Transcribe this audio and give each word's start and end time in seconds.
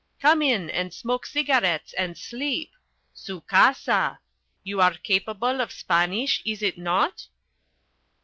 "Come 0.19 0.41
in 0.41 0.67
and 0.71 0.91
smoke 0.91 1.27
cigarettes 1.27 1.93
and 1.93 2.17
sleep. 2.17 2.71
Su 3.13 3.41
casa! 3.41 4.17
You 4.63 4.81
are 4.81 4.95
capable 4.95 5.61
of 5.61 5.71
Spanish, 5.71 6.41
is 6.43 6.63
it 6.63 6.75
not?" 6.79 7.27